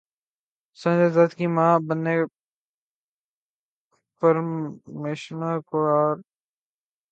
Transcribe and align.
سنجے 0.79 1.07
دت 1.15 1.31
کی 1.37 1.45
ماں 1.55 1.73
بننے 1.87 2.15
پرمنیشا 4.19 5.51
کوئرالا 5.67 6.13
خوش 6.13 6.25